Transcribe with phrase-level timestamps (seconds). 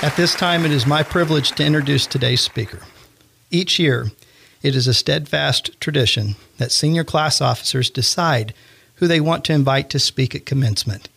[0.00, 2.82] At this time, it is my privilege to introduce today's speaker.
[3.50, 4.12] Each year,
[4.62, 8.54] it is a steadfast tradition that senior class officers decide
[8.96, 11.08] who they want to invite to speak at commencement.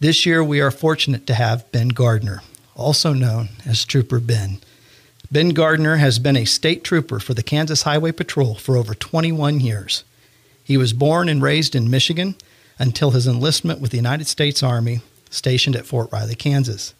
[0.00, 2.40] This year, we are fortunate to have Ben Gardner,
[2.74, 4.60] also known as Trooper Ben.
[5.30, 9.60] Ben Gardner has been a state trooper for the Kansas Highway Patrol for over 21
[9.60, 10.04] years.
[10.64, 12.34] He was born and raised in Michigan
[12.78, 16.94] until his enlistment with the United States Army, stationed at Fort Riley, Kansas.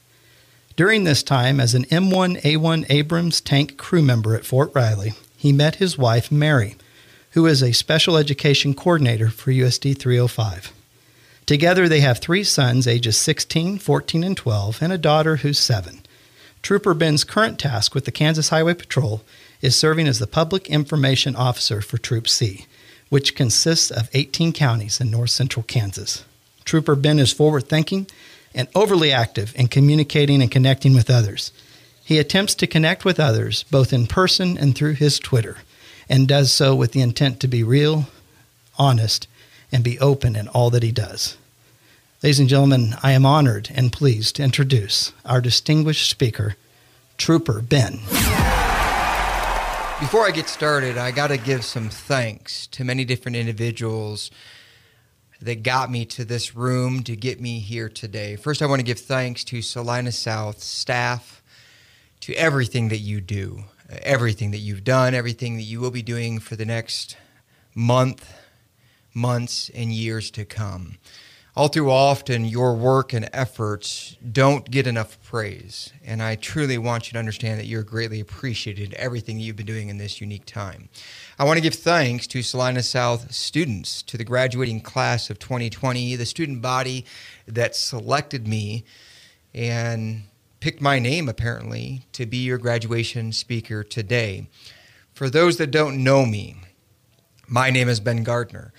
[0.76, 5.76] During this time, as an M1A1 Abrams tank crew member at Fort Riley, he met
[5.76, 6.76] his wife, Mary,
[7.30, 10.74] who is a special education coordinator for USD 305.
[11.46, 16.02] Together, they have three sons, ages 16, 14, and 12, and a daughter who's seven.
[16.60, 19.22] Trooper Ben's current task with the Kansas Highway Patrol
[19.62, 22.66] is serving as the Public Information Officer for Troop C,
[23.08, 26.24] which consists of 18 counties in north central Kansas.
[26.66, 28.08] Trooper Ben is forward thinking
[28.56, 31.52] and overly active in communicating and connecting with others.
[32.02, 35.58] He attempts to connect with others both in person and through his Twitter,
[36.08, 38.06] and does so with the intent to be real,
[38.78, 39.28] honest,
[39.70, 41.36] and be open in all that he does.
[42.22, 46.56] Ladies and gentlemen, I am honored and pleased to introduce our distinguished speaker,
[47.18, 48.00] Trooper Ben.
[50.00, 54.30] Before I get started, I got to give some thanks to many different individuals
[55.40, 58.36] that got me to this room to get me here today.
[58.36, 61.42] First, I want to give thanks to Salina South staff,
[62.20, 63.64] to everything that you do,
[64.02, 67.16] everything that you've done, everything that you will be doing for the next
[67.74, 68.32] month,
[69.14, 70.98] months, and years to come.
[71.56, 75.90] All too often, your work and efforts don't get enough praise.
[76.04, 79.88] And I truly want you to understand that you're greatly appreciated everything you've been doing
[79.88, 80.90] in this unique time.
[81.38, 86.14] I want to give thanks to Salina South students, to the graduating class of 2020,
[86.16, 87.06] the student body
[87.48, 88.84] that selected me
[89.54, 90.24] and
[90.60, 94.46] picked my name, apparently, to be your graduation speaker today.
[95.14, 96.56] For those that don't know me,
[97.48, 98.74] my name is Ben Gardner.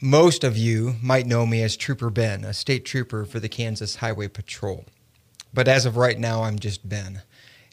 [0.00, 3.96] Most of you might know me as Trooper Ben, a state trooper for the Kansas
[3.96, 4.84] Highway Patrol.
[5.52, 7.22] But as of right now, I'm just Ben,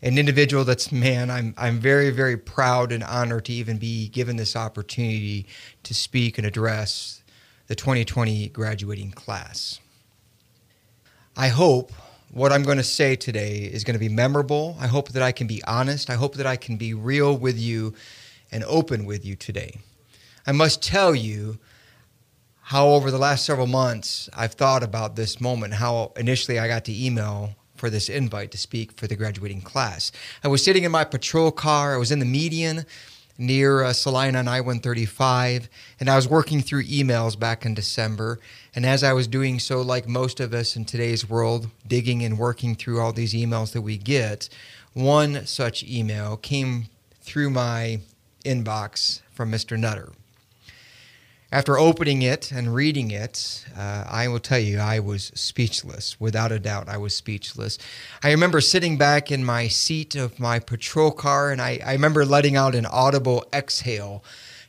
[0.02, 4.38] an individual that's, man, I'm, I'm very, very proud and honored to even be given
[4.38, 5.46] this opportunity
[5.84, 7.22] to speak and address
[7.68, 9.80] the 2020 graduating class.
[11.38, 11.92] I hope
[12.32, 14.78] what I'm going to say today is going to be memorable.
[14.80, 16.10] I hope that I can be honest.
[16.10, 17.94] I hope that I can be real with you
[18.52, 19.78] and open with you today.
[20.48, 21.60] I must tell you
[22.66, 26.86] how over the last several months I've thought about this moment, how initially I got
[26.86, 30.12] the email for this invite to speak for the graduating class.
[30.44, 32.88] I was sitting in my patrol car, I was in the median
[33.38, 38.40] near uh, Salina on I 135, and I was working through emails back in December.
[38.74, 42.40] And as I was doing so, like most of us in today's world, digging and
[42.40, 44.50] working through all these emails that we get,
[44.94, 46.86] one such email came
[47.22, 48.00] through my
[48.44, 49.78] inbox from Mr.
[49.78, 50.14] Nutter.
[51.56, 56.20] After opening it and reading it, uh, I will tell you, I was speechless.
[56.20, 57.78] Without a doubt, I was speechless.
[58.22, 62.26] I remember sitting back in my seat of my patrol car, and I, I remember
[62.26, 64.22] letting out an audible exhale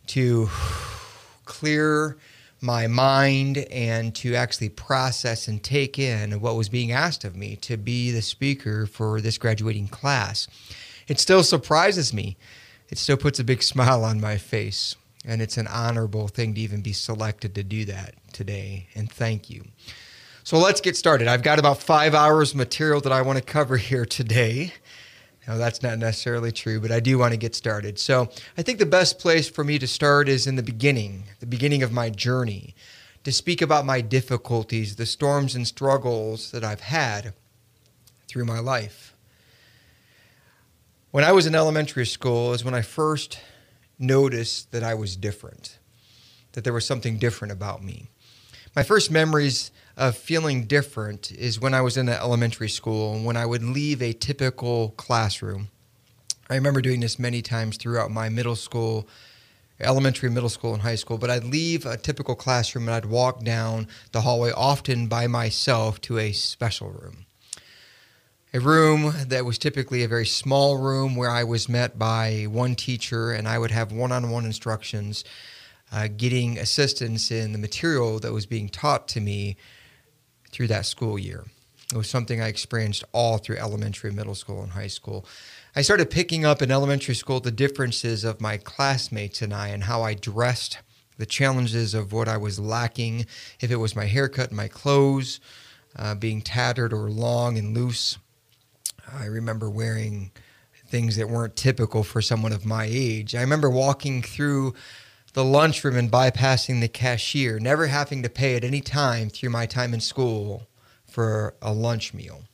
[0.06, 0.48] to
[1.44, 2.18] clear
[2.60, 7.56] my mind and to actually process and take in what was being asked of me
[7.56, 10.46] to be the speaker for this graduating class.
[11.08, 12.36] It still surprises me.
[12.90, 14.94] It still puts a big smile on my face.
[15.26, 18.86] And it's an honorable thing to even be selected to do that today.
[18.94, 19.64] And thank you.
[20.44, 21.26] So let's get started.
[21.26, 24.72] I've got about five hours material that I want to cover here today.
[25.48, 27.98] Now, that's not necessarily true, but I do want to get started.
[27.98, 31.46] So I think the best place for me to start is in the beginning, the
[31.46, 32.74] beginning of my journey,
[33.24, 37.34] to speak about my difficulties, the storms and struggles that I've had
[38.28, 39.16] through my life.
[41.10, 43.40] When I was in elementary school is when I first
[43.98, 45.78] noticed that I was different,
[46.52, 48.10] that there was something different about me.
[48.74, 53.24] My first memories of feeling different is when I was in the elementary school and
[53.24, 55.68] when I would leave a typical classroom.
[56.50, 59.08] I remember doing this many times throughout my middle school,
[59.80, 63.42] elementary, middle school, and high school, but I'd leave a typical classroom and I'd walk
[63.42, 67.25] down the hallway, often by myself, to a special room
[68.56, 72.74] a room that was typically a very small room where I was met by one
[72.74, 75.24] teacher and I would have one on one instructions,
[75.92, 79.58] uh, getting assistance in the material that was being taught to me
[80.52, 81.44] through that school year.
[81.92, 85.26] It was something I experienced all through elementary, middle school, and high school.
[85.74, 89.84] I started picking up in elementary school the differences of my classmates and I and
[89.84, 90.78] how I dressed,
[91.18, 93.26] the challenges of what I was lacking,
[93.60, 95.40] if it was my haircut, my clothes,
[95.94, 98.16] uh, being tattered or long and loose
[99.12, 100.32] I remember wearing
[100.88, 103.34] things that weren't typical for someone of my age.
[103.34, 104.74] I remember walking through
[105.32, 109.66] the lunchroom and bypassing the cashier, never having to pay at any time through my
[109.66, 110.66] time in school
[111.04, 112.44] for a lunch meal.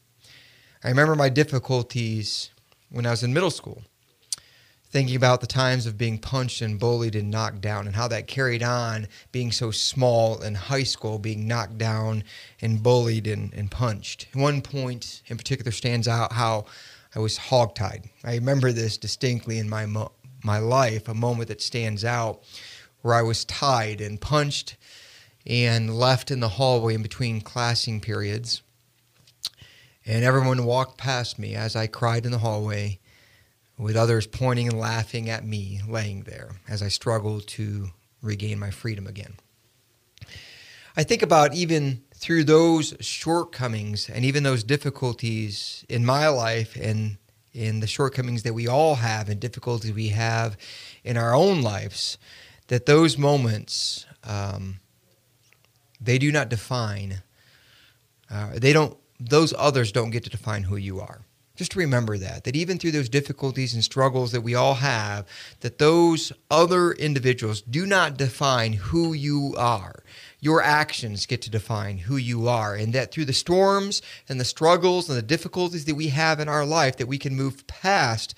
[0.83, 2.51] I remember my difficulties
[2.91, 3.83] when I was in middle school,
[4.93, 8.27] thinking about the times of being punched and bullied and knocked down, and how that
[8.27, 12.23] carried on being so small in high school, being knocked down
[12.61, 14.29] and bullied and, and punched.
[14.35, 16.67] One point in particular stands out how
[17.17, 18.11] I was hogtied.
[18.23, 20.12] I remember this distinctly in my mo-
[20.44, 22.43] my life, a moment that stands out
[23.00, 24.77] where I was tied and punched
[25.47, 28.62] and left in the hallway in between classing periods.
[30.05, 32.99] And everyone walked past me as I cried in the hallway,
[33.79, 37.91] with others pointing and laughing at me laying there as I struggled to
[38.21, 39.35] regain my freedom again.
[40.97, 47.17] I think about even through those shortcomings and even those difficulties in my life and
[47.53, 50.57] in the shortcomings that we all have and difficulties we have
[51.05, 52.19] in our own lives,
[52.69, 54.81] that those moments um,
[56.01, 57.23] they do not define.
[58.31, 58.97] Uh, they don't.
[59.21, 61.23] Those others don't get to define who you are.
[61.62, 62.43] Just remember that.
[62.43, 65.29] That even through those difficulties and struggles that we all have,
[65.61, 70.03] that those other individuals do not define who you are.
[70.41, 74.44] Your actions get to define who you are, and that through the storms and the
[74.44, 78.35] struggles and the difficulties that we have in our life, that we can move past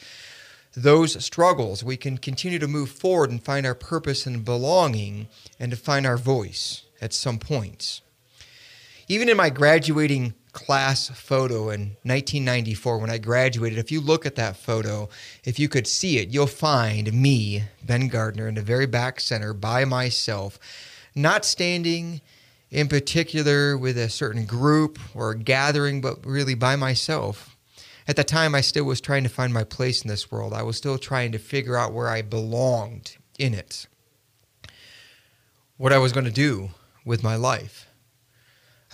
[0.77, 1.83] those struggles.
[1.83, 5.29] We can continue to move forward and find our purpose and belonging
[5.59, 8.03] and to find our voice at some points.
[9.09, 14.37] Even in my graduating class photo in 1994 when I graduated, if you look at
[14.37, 15.11] that photo,
[15.45, 19.53] if you could see it, you'll find me, Ben Gardner, in the very back center
[19.53, 20.59] by myself,
[21.15, 22.23] not standing
[22.71, 27.57] in particular with a certain group or gathering, but really by myself.
[28.07, 30.53] At the time, I still was trying to find my place in this world.
[30.53, 33.87] I was still trying to figure out where I belonged in it,
[35.77, 36.71] what I was going to do
[37.05, 37.84] with my life.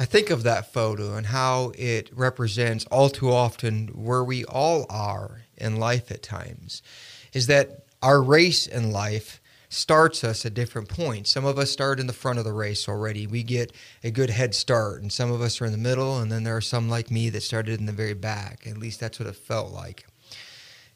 [0.00, 4.86] I think of that photo and how it represents all too often where we all
[4.88, 6.80] are in life at times.
[7.34, 11.30] Is that our race in life starts us at different points.
[11.30, 13.26] Some of us start in the front of the race already.
[13.26, 16.32] We get a good head start, and some of us are in the middle, and
[16.32, 18.66] then there are some like me that started in the very back.
[18.66, 20.06] At least that's what it felt like.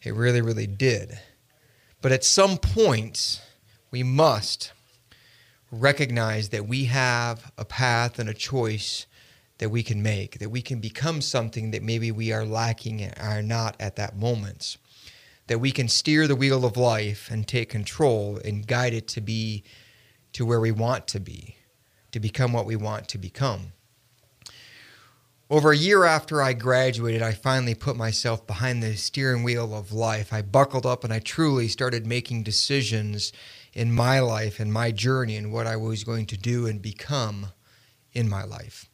[0.03, 1.21] It really, really did.
[2.01, 3.43] But at some points,
[3.91, 4.73] we must
[5.81, 9.07] recognize that we have a path and a choice
[9.59, 13.15] that we can make, that we can become something that maybe we are lacking and
[13.19, 14.77] are not at that moment,
[15.47, 19.21] that we can steer the wheel of life and take control and guide it to
[19.21, 19.63] be
[20.33, 21.57] to where we want to be,
[22.11, 23.73] to become what we want to become.
[25.51, 29.93] Over a year after I graduated, I finally put myself behind the steering wheel of
[29.93, 30.33] life.
[30.33, 33.31] I buckled up and I truly started making decisions
[33.75, 37.49] in my life and my journey and what I was going to do and become
[38.13, 38.89] in my life.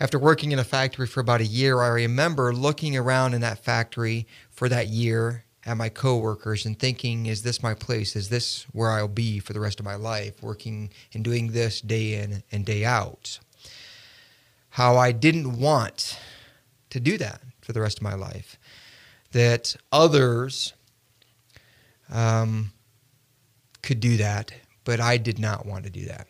[0.00, 3.64] After working in a factory for about a year, I remember looking around in that
[3.64, 8.14] factory for that year at my coworkers and thinking, is this my place?
[8.14, 11.80] Is this where I'll be for the rest of my life, working and doing this
[11.80, 13.38] day in and day out?
[14.70, 16.18] How I didn't want
[16.90, 18.58] to do that for the rest of my life.
[19.32, 20.72] That others
[22.10, 22.72] um,
[23.86, 24.52] could do that,
[24.84, 26.26] but I did not want to do that.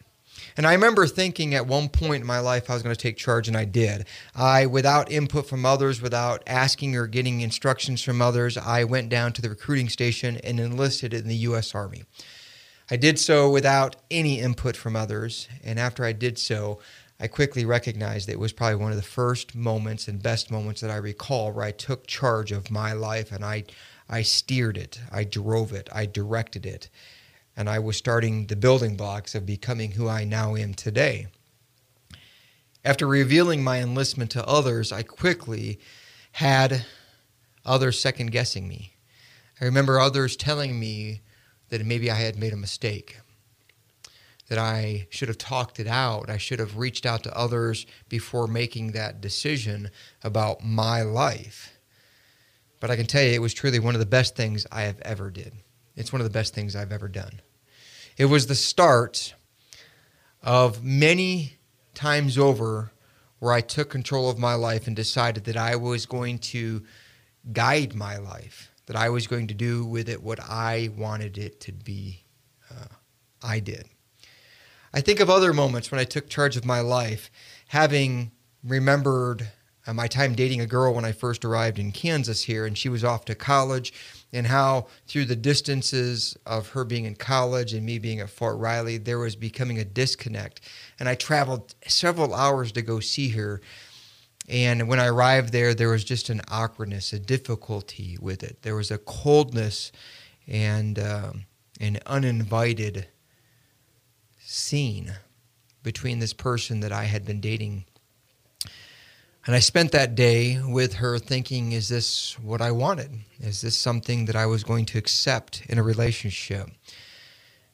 [0.57, 3.17] And I remember thinking at one point in my life I was going to take
[3.17, 4.07] charge, and I did.
[4.35, 9.33] I, without input from others, without asking or getting instructions from others, I went down
[9.33, 11.75] to the recruiting station and enlisted in the U.S.
[11.75, 12.05] Army.
[12.91, 16.79] I did so without any input from others, and after I did so,
[17.19, 20.83] I quickly recognized that it was probably one of the first moments and best moments
[20.83, 23.65] that I recall where I took charge of my life and I,
[24.09, 26.91] I steered it, I drove it, I directed it
[27.57, 31.29] and I was starting the building blocks of becoming who I now am today.
[32.85, 35.81] After revealing my enlistment to others, I quickly
[36.33, 36.85] had
[37.65, 38.93] others second guessing me.
[39.61, 41.23] I remember others telling me
[41.71, 43.19] that maybe I had made a mistake,
[44.49, 46.31] that I should have talked it out.
[46.31, 49.91] I should have reached out to others before making that decision
[50.23, 51.73] about my life.
[52.79, 55.01] But I can tell you, it was truly one of the best things I have
[55.01, 55.55] ever did.
[55.97, 57.41] It's one of the best things I've ever done.
[58.17, 59.35] It was the start
[60.43, 61.59] of many
[61.93, 62.91] times over
[63.41, 66.83] where I took control of my life and decided that I was going to
[67.53, 71.61] guide my life, that I was going to do with it what I wanted it
[71.61, 72.25] to be.
[72.71, 72.87] Uh,
[73.43, 73.87] I did.
[74.95, 77.31] I think of other moments when I took charge of my life,
[77.69, 78.31] having
[78.65, 79.47] remembered
[79.87, 82.89] uh, my time dating a girl when I first arrived in Kansas here, and she
[82.89, 83.93] was off to college,
[84.33, 88.59] and how through the distances of her being in college and me being at Fort
[88.59, 90.61] Riley, there was becoming a disconnect.
[90.99, 93.61] And I traveled several hours to go see her.
[94.49, 98.63] And when I arrived there, there was just an awkwardness, a difficulty with it.
[98.63, 99.93] There was a coldness
[100.47, 101.45] and um,
[101.81, 103.09] an uninvited
[104.39, 105.15] scene
[105.83, 107.85] between this person that I had been dating
[109.47, 113.13] and I spent that day with her thinking, is this what I wanted?
[113.39, 116.69] Is this something that I was going to accept in a relationship?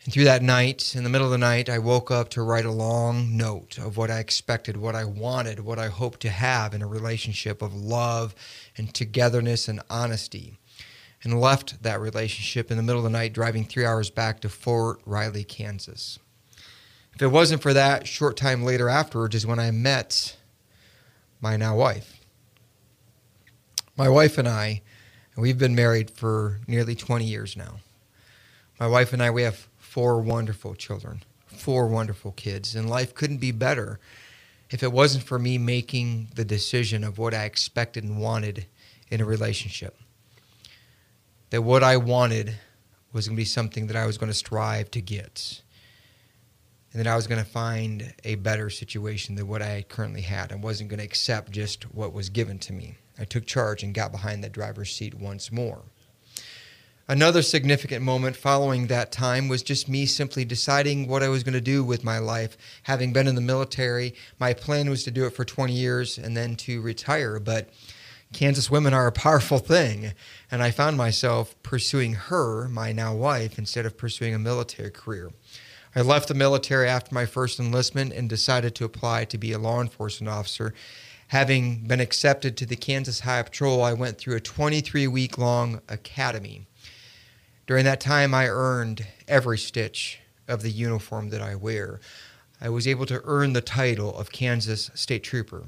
[0.04, 2.66] And through that night, in the middle of the night, I woke up to write
[2.66, 6.74] a long note of what I expected, what I wanted, what I hoped to have
[6.74, 8.34] in a relationship of love
[8.76, 10.58] and togetherness and honesty.
[11.24, 14.48] And left that relationship in the middle of the night, driving three hours back to
[14.48, 16.18] Fort Riley, Kansas.
[17.14, 20.36] If it wasn't for that, short time later afterwards is when I met
[21.42, 22.20] my now wife.
[23.96, 24.80] My wife and I,
[25.36, 27.80] we've been married for nearly 20 years now.
[28.80, 33.38] My wife and I, we have four wonderful children, four wonderful kids, and life couldn't
[33.38, 33.98] be better
[34.70, 38.66] if it wasn't for me making the decision of what I expected and wanted
[39.10, 39.98] in a relationship.
[41.50, 42.54] That what I wanted
[43.12, 45.60] was going to be something that I was going to strive to get
[46.92, 50.52] and that I was going to find a better situation than what I currently had.
[50.52, 52.96] I wasn't going to accept just what was given to me.
[53.18, 55.82] I took charge and got behind the driver's seat once more.
[57.08, 61.54] Another significant moment following that time was just me simply deciding what I was going
[61.54, 62.56] to do with my life.
[62.84, 66.36] Having been in the military, my plan was to do it for 20 years and
[66.36, 67.40] then to retire.
[67.40, 67.70] But
[68.32, 70.12] Kansas women are a powerful thing.
[70.50, 75.32] And I found myself pursuing her, my now wife, instead of pursuing a military career.
[75.94, 79.58] I left the military after my first enlistment and decided to apply to be a
[79.58, 80.72] law enforcement officer.
[81.28, 85.82] Having been accepted to the Kansas High Patrol, I went through a 23 week long
[85.88, 86.66] academy.
[87.66, 92.00] During that time, I earned every stitch of the uniform that I wear.
[92.60, 95.64] I was able to earn the title of Kansas State Trooper.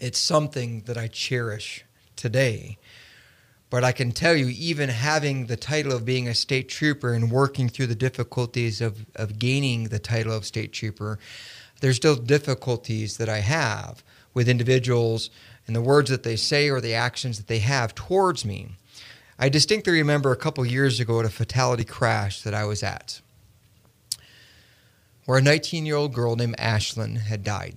[0.00, 1.84] It's something that I cherish
[2.16, 2.78] today.
[3.74, 7.28] But I can tell you, even having the title of being a state trooper and
[7.28, 11.18] working through the difficulties of, of gaining the title of state trooper,
[11.80, 15.28] there's still difficulties that I have with individuals
[15.66, 18.76] and the words that they say or the actions that they have towards me.
[19.40, 23.22] I distinctly remember a couple years ago at a fatality crash that I was at,
[25.24, 27.74] where a 19 year old girl named Ashlyn had died.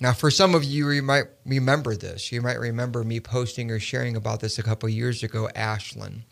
[0.00, 2.32] Now, for some of you, you might remember this.
[2.32, 6.22] You might remember me posting or sharing about this a couple years ago, Ashlyn.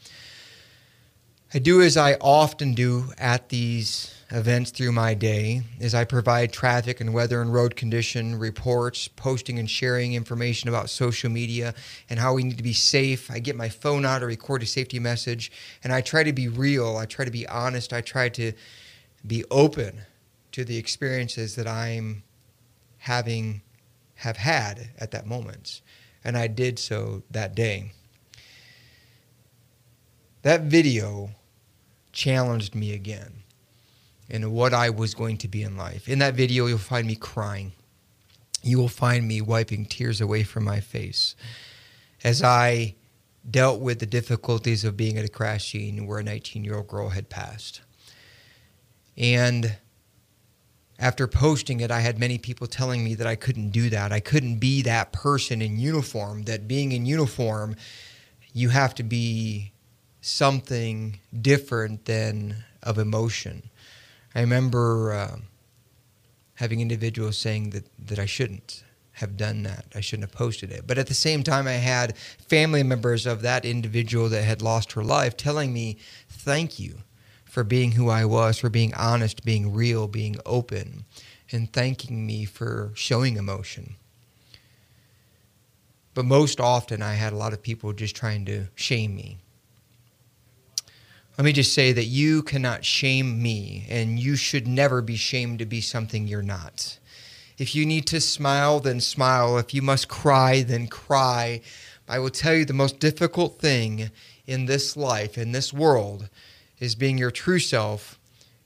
[1.55, 6.51] I do as I often do at these events through my day is I provide
[6.51, 11.75] traffic and weather and road condition reports, posting and sharing information about social media
[12.09, 13.31] and how we need to be safe.
[13.31, 15.53] I get my phone out to record a safety message
[15.85, 16.97] and I try to be real.
[16.97, 17.93] I try to be honest.
[17.93, 18.53] I try to
[19.27, 20.01] be open
[20.53, 22.23] to the experiences that I'm
[23.03, 23.61] having
[24.15, 25.81] have had at that moment.
[26.23, 27.91] And I did so that day.
[30.43, 31.31] That video
[32.13, 33.43] challenged me again
[34.29, 36.09] in what I was going to be in life.
[36.09, 37.73] In that video, you'll find me crying.
[38.63, 41.35] You will find me wiping tears away from my face
[42.23, 42.95] as I
[43.51, 46.87] dealt with the difficulties of being at a crash scene where a 19 year old
[46.87, 47.81] girl had passed.
[49.17, 49.77] And
[50.99, 54.13] after posting it, I had many people telling me that I couldn't do that.
[54.13, 57.77] I couldn't be that person in uniform, that being in uniform,
[58.53, 59.73] you have to be
[60.21, 63.71] something different than of emotion.
[64.35, 65.37] I remember uh,
[66.55, 69.87] having individuals saying that, that I shouldn't have done that.
[69.95, 70.87] I shouldn't have posted it.
[70.87, 74.93] But at the same time, I had family members of that individual that had lost
[74.93, 76.99] her life telling me, thank you
[77.53, 81.05] for being who I was, for being honest, being real, being open,
[81.51, 83.97] and thanking me for showing emotion.
[86.15, 89.37] But most often, I had a lot of people just trying to shame me.
[91.37, 95.59] Let me just say that you cannot shame me, and you should never be shamed
[95.59, 96.99] to be something you're not.
[97.59, 99.59] If you need to smile, then smile.
[99.59, 101.61] If you must cry, then cry.
[102.09, 104.11] I will tell you the most difficult thing
[104.47, 106.31] in this life, in this world,
[106.83, 108.19] is being your true self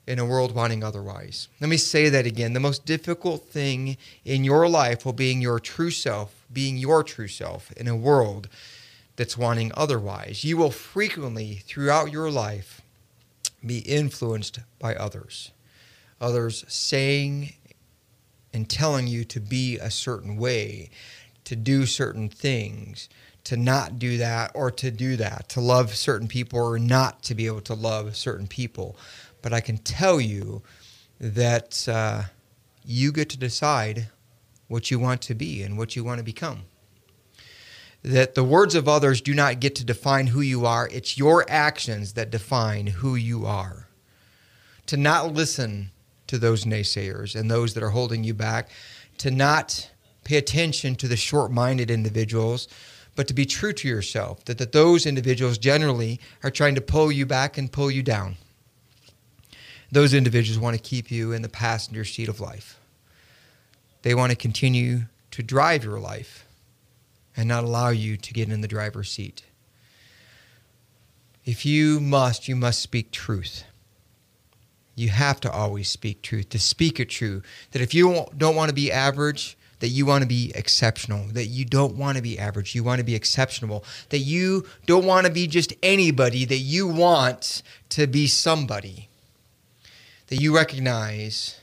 [0.06, 1.48] in a world wanting otherwise.
[1.60, 2.54] Let me say that again.
[2.54, 7.28] The most difficult thing in your life will being your true self, being your true
[7.28, 8.48] self in a world
[9.16, 10.44] that's wanting otherwise.
[10.44, 12.80] You will frequently throughout your life
[13.64, 15.50] be influenced by others.
[16.18, 17.52] Others saying
[18.50, 20.88] and telling you to be a certain way,
[21.44, 23.10] to do certain things,
[23.46, 27.32] to not do that or to do that, to love certain people or not to
[27.32, 28.96] be able to love certain people.
[29.40, 30.62] But I can tell you
[31.20, 32.22] that uh,
[32.84, 34.08] you get to decide
[34.66, 36.62] what you want to be and what you want to become.
[38.02, 41.48] That the words of others do not get to define who you are, it's your
[41.48, 43.86] actions that define who you are.
[44.86, 45.92] To not listen
[46.26, 48.70] to those naysayers and those that are holding you back,
[49.18, 49.88] to not
[50.24, 52.66] pay attention to the short minded individuals,
[53.16, 57.10] but to be true to yourself, that, that those individuals generally are trying to pull
[57.10, 58.36] you back and pull you down.
[59.90, 62.78] Those individuals want to keep you in the passenger seat of life.
[64.02, 66.46] They want to continue to drive your life
[67.36, 69.42] and not allow you to get in the driver's seat.
[71.44, 73.64] If you must, you must speak truth
[74.96, 77.42] you have to always speak truth, to speak it true.
[77.70, 81.46] That if you don't want to be average, that you want to be exceptional, that
[81.46, 85.26] you don't want to be average, you want to be exceptional, that you don't want
[85.26, 89.08] to be just anybody, that you want to be somebody,
[90.28, 91.60] that you recognize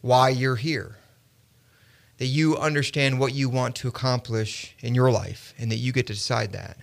[0.00, 0.96] why you're here,
[2.18, 6.06] that you understand what you want to accomplish in your life, and that you get
[6.06, 6.78] to decide that.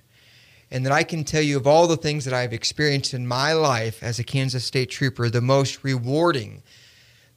[0.74, 3.52] And that I can tell you of all the things that I've experienced in my
[3.52, 6.64] life as a Kansas State Trooper, the most rewarding,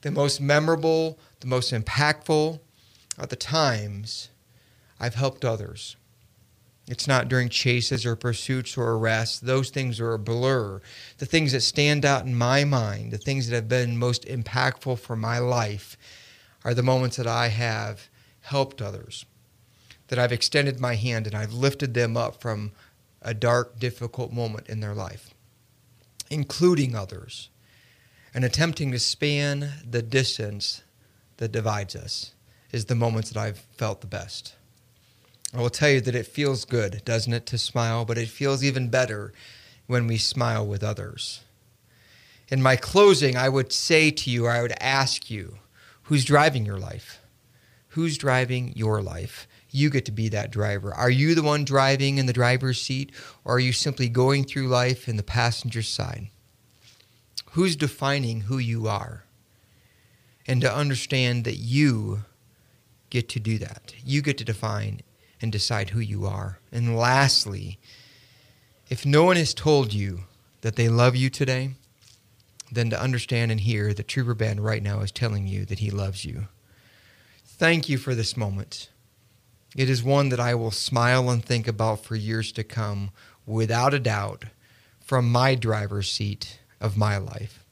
[0.02, 2.60] the most memorable, the most impactful
[3.18, 4.30] are the times
[4.98, 5.96] I've helped others.
[6.86, 9.40] It's not during chases or pursuits or arrests.
[9.40, 10.82] Those things are a blur.
[11.18, 14.98] The things that stand out in my mind, the things that have been most impactful
[14.98, 15.96] for my life,
[16.62, 18.08] are the moments that I have
[18.42, 19.24] helped others,
[20.08, 22.72] that I've extended my hand and I've lifted them up from
[23.22, 25.32] a dark, difficult moment in their life,
[26.28, 27.48] including others,
[28.34, 30.82] and attempting to span the distance
[31.38, 32.33] that divides us
[32.74, 34.54] is the moments that I've felt the best.
[35.54, 38.64] I will tell you that it feels good, doesn't it, to smile, but it feels
[38.64, 39.32] even better
[39.86, 41.42] when we smile with others.
[42.48, 45.58] In my closing, I would say to you, I would ask you,
[46.04, 47.20] who's driving your life?
[47.88, 49.46] Who's driving your life?
[49.74, 50.94] you get to be that driver.
[50.94, 53.10] Are you the one driving in the driver's seat,
[53.44, 56.28] or are you simply going through life in the passenger side?
[57.52, 59.24] Who's defining who you are?
[60.46, 62.22] And to understand that you
[63.10, 63.94] get to do that.
[64.04, 65.00] You get to define
[65.40, 66.58] and decide who you are.
[66.72, 67.78] And lastly,
[68.88, 70.20] if no one has told you
[70.62, 71.70] that they love you today,
[72.70, 75.90] then to understand and hear that Trooper Ben right now is telling you that he
[75.90, 76.48] loves you.
[77.44, 78.90] Thank you for this moment.
[79.76, 83.10] It is one that I will smile and think about for years to come,
[83.46, 84.44] without a doubt,
[85.00, 87.63] from my driver's seat of my life.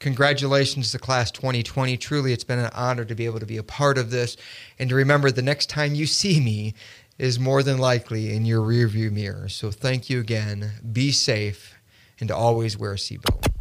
[0.00, 1.98] Congratulations to Class 2020.
[1.98, 4.34] Truly, it's been an honor to be able to be a part of this
[4.78, 6.72] and to remember the next time you see me
[7.18, 9.50] is more than likely in your rearview mirror.
[9.50, 10.72] So, thank you again.
[10.90, 11.74] Be safe
[12.18, 13.59] and always wear a seatbelt.